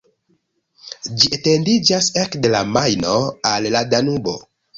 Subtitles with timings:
[1.19, 3.15] Ĝi etendiĝas ekde la Majno
[3.53, 4.37] al la Danubo.